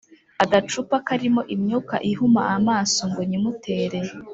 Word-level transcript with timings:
agacupa 0.43 0.95
karimo 1.07 1.41
imyuka 1.55 1.95
ihuma 2.11 2.41
amaso 2.57 3.01
ngo 3.11 3.21
nyimutere 3.29 3.99